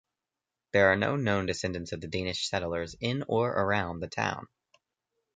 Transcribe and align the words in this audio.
There 0.71 0.91
are 0.91 0.95
no 0.95 1.15
known 1.15 1.45
descendants 1.45 1.91
of 1.91 2.01
the 2.01 2.07
Danish 2.07 2.49
settlers 2.49 2.95
in 3.01 3.23
or 3.27 3.51
around 3.51 3.99
the 3.99 4.07
town. 4.07 4.47